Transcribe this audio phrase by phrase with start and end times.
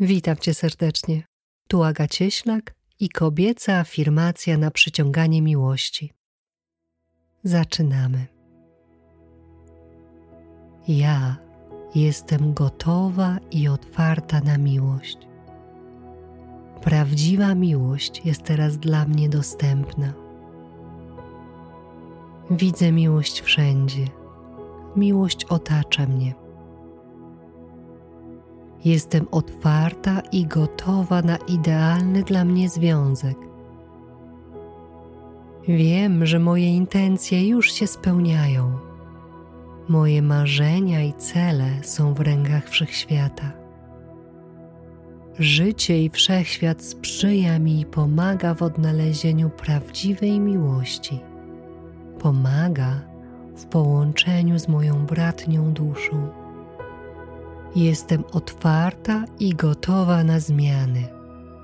[0.00, 1.22] Witam Cię serdecznie.
[1.68, 6.12] Tu Aga Cieślak i kobieca afirmacja na przyciąganie miłości.
[7.44, 8.26] Zaczynamy.
[10.88, 11.36] Ja
[11.94, 15.18] jestem gotowa i otwarta na miłość.
[16.82, 20.12] Prawdziwa miłość jest teraz dla mnie dostępna.
[22.50, 24.04] Widzę miłość wszędzie.
[24.96, 26.43] Miłość otacza mnie
[28.84, 33.36] Jestem otwarta i gotowa na idealny dla mnie związek.
[35.68, 38.78] Wiem, że moje intencje już się spełniają.
[39.88, 43.52] Moje marzenia i cele są w rękach wszechświata.
[45.38, 51.20] Życie i wszechświat sprzyja mi i pomaga w odnalezieniu prawdziwej miłości.
[52.18, 53.00] Pomaga
[53.56, 56.43] w połączeniu z moją bratnią duszą.
[57.76, 61.08] Jestem otwarta i gotowa na zmiany,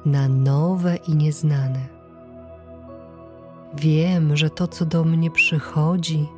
[0.05, 1.81] na nowe i nieznane.
[3.75, 6.29] Wiem, że to, co do mnie przychodzi,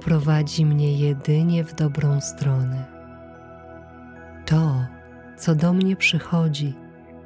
[0.00, 2.84] prowadzi mnie jedynie w dobrą stronę.
[4.46, 4.86] To,
[5.36, 6.74] co do mnie przychodzi,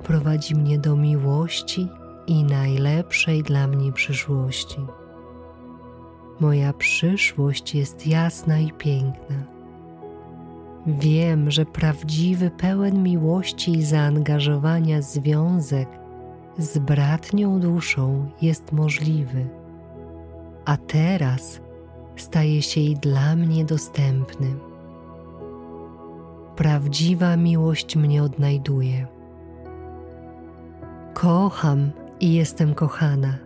[0.02, 1.88] prowadzi mnie do miłości
[2.26, 4.80] i najlepszej dla mnie przyszłości.
[6.40, 9.61] Moja przyszłość jest jasna i piękna
[10.86, 15.88] Wiem, że prawdziwy, pełen miłości i zaangażowania związek
[16.58, 19.48] z bratnią duszą jest możliwy,
[20.64, 21.60] a teraz
[22.16, 24.46] staje się i dla mnie dostępny.
[26.56, 29.06] Prawdziwa miłość mnie odnajduje.
[31.14, 33.38] Kocham i jestem kochana.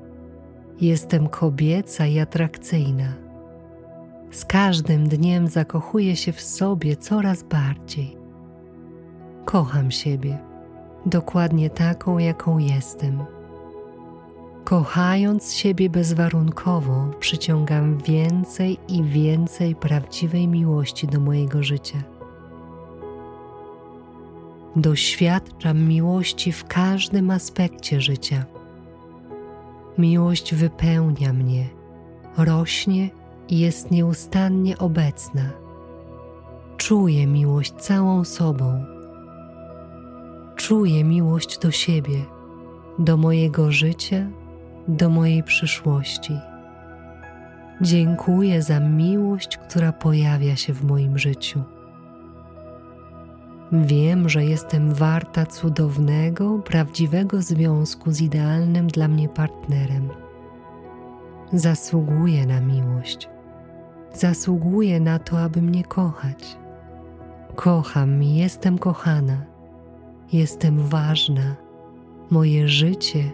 [0.81, 3.26] Jestem kobieca i atrakcyjna
[4.37, 8.17] z każdym dniem zakochuję się w sobie coraz bardziej.
[9.45, 10.39] Kocham siebie,
[11.07, 13.25] dokładnie taką, jaką jestem.
[14.65, 22.03] Kochając siebie bezwarunkowo, przyciągam więcej i więcej prawdziwej miłości do mojego życia.
[24.77, 28.45] Doświadczam miłości w każdym aspekcie życia.
[29.99, 31.69] Miłość wypełnia mnie,
[32.37, 33.11] rośnie
[33.51, 35.43] jest nieustannie obecna.
[36.77, 38.85] Czuję miłość całą sobą.
[40.57, 42.25] Czuję miłość do siebie,
[42.99, 44.27] do mojego życia,
[44.89, 46.39] do mojej przyszłości.
[47.81, 51.63] Dziękuję za miłość, która pojawia się w moim życiu.
[53.73, 60.09] Wiem, że jestem warta cudownego, prawdziwego związku z idealnym dla mnie partnerem.
[61.53, 63.29] Zasługuję na miłość
[64.19, 66.57] zasługuję na to, aby mnie kochać.
[67.55, 69.43] Kocham i jestem kochana,
[70.33, 71.57] jestem ważna.
[72.31, 73.31] Moje życie,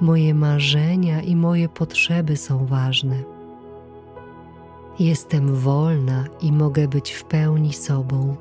[0.00, 3.16] moje marzenia i moje potrzeby są ważne.
[4.98, 8.36] Jestem wolna i mogę być w pełni sobą.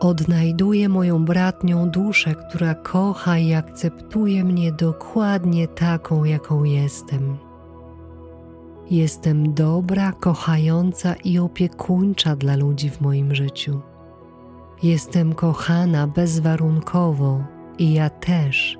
[0.00, 7.45] Odnajduję moją bratnią duszę, która kocha i akceptuje mnie dokładnie taką, jaką jestem.
[8.90, 13.80] Jestem dobra, kochająca i opiekuńcza dla ludzi w moim życiu.
[14.82, 17.44] Jestem kochana bezwarunkowo
[17.78, 18.78] i ja też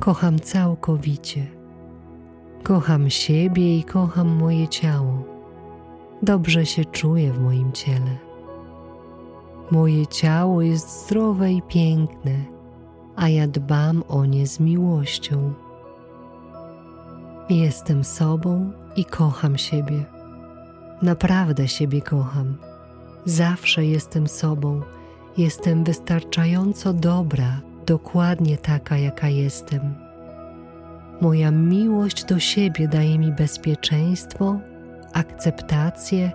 [0.00, 1.46] kocham całkowicie.
[2.62, 5.24] Kocham siebie i kocham moje ciało.
[6.22, 8.18] Dobrze się czuję w moim ciele.
[9.70, 12.44] Moje ciało jest zdrowe i piękne,
[13.16, 15.52] a ja dbam o nie z miłością.
[17.50, 20.04] Jestem sobą i kocham siebie.
[21.02, 22.56] Naprawdę siebie kocham.
[23.24, 24.80] Zawsze jestem sobą.
[25.36, 29.94] Jestem wystarczająco dobra, dokładnie taka, jaka jestem.
[31.20, 34.60] Moja miłość do siebie daje mi bezpieczeństwo,
[35.12, 36.32] akceptację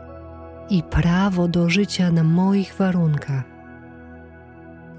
[0.69, 3.43] i prawo do życia na moich warunkach.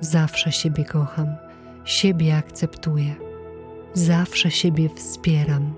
[0.00, 1.36] Zawsze siebie kocham,
[1.84, 3.14] siebie akceptuję,
[3.94, 5.74] zawsze siebie wspieram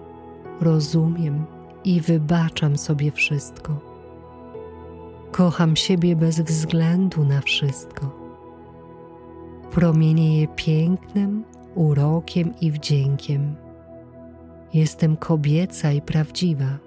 [0.60, 1.46] rozumiem
[1.84, 3.90] i wybaczam sobie wszystko.
[5.32, 8.20] Kocham siebie bez względu na wszystko.
[9.70, 11.44] Promienieję pięknem,
[11.74, 13.54] urokiem i wdziękiem.
[14.74, 16.78] Jestem kobieca i prawdziwa.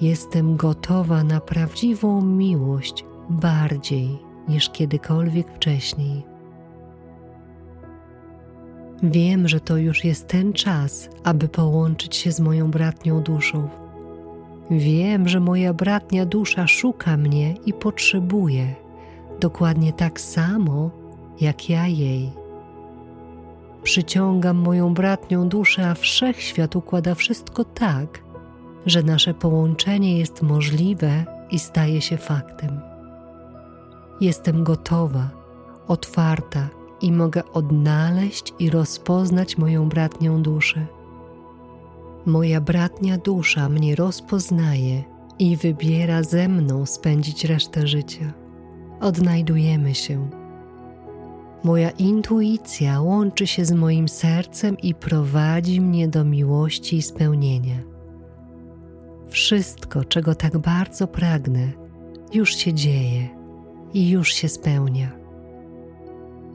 [0.00, 4.18] Jestem gotowa na prawdziwą miłość bardziej
[4.48, 6.31] niż kiedykolwiek wcześniej.
[9.02, 13.68] Wiem, że to już jest ten czas, aby połączyć się z moją bratnią duszą.
[14.70, 18.74] Wiem, że moja bratnia dusza szuka mnie i potrzebuje,
[19.40, 20.90] dokładnie tak samo,
[21.40, 22.32] jak ja jej.
[23.82, 28.22] Przyciągam moją bratnią duszę, a wszechświat układa wszystko tak,
[28.86, 32.80] że nasze połączenie jest możliwe i staje się faktem.
[34.20, 35.28] Jestem gotowa,
[35.88, 40.86] otwarta i mogę odnaleźć i rozpoznać moją bratnią duszę.
[42.26, 45.02] Moja bratnia dusza mnie rozpoznaje
[45.38, 48.32] i wybiera ze mną spędzić resztę życia.
[49.00, 50.30] Odnajdujemy się.
[51.64, 57.76] Moja intuicja łączy się z moim sercem i prowadzi mnie do miłości i spełnienia.
[59.28, 61.72] Wszystko, czego tak bardzo pragnę,
[62.34, 63.28] już się dzieje
[63.94, 65.21] i już się spełnia.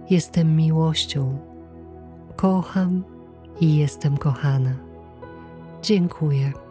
[0.09, 1.37] Jestem miłością,
[2.35, 3.03] kocham
[3.61, 4.75] i jestem kochana.
[5.81, 6.66] Dziękuję.